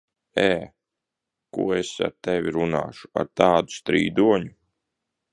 Ē! 0.43 0.53
Ko 1.57 1.65
es 1.75 1.91
ar 2.07 2.15
tevi 2.27 2.53
runāšu, 2.55 3.11
ar 3.23 3.29
tādu 3.41 3.75
strīdoņu? 3.81 4.53